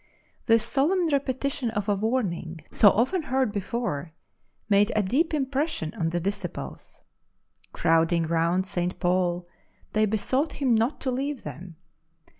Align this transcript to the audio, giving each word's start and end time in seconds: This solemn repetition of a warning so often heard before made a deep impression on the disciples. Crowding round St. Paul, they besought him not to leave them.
This 0.47 0.63
solemn 0.65 1.09
repetition 1.09 1.69
of 1.69 1.87
a 1.87 1.93
warning 1.93 2.61
so 2.71 2.89
often 2.89 3.21
heard 3.21 3.51
before 3.51 4.13
made 4.67 4.91
a 4.95 5.03
deep 5.03 5.31
impression 5.31 5.93
on 5.93 6.09
the 6.09 6.19
disciples. 6.19 7.03
Crowding 7.71 8.23
round 8.23 8.65
St. 8.65 8.99
Paul, 8.99 9.47
they 9.93 10.07
besought 10.07 10.53
him 10.53 10.73
not 10.73 10.99
to 11.01 11.11
leave 11.11 11.43
them. 11.43 11.75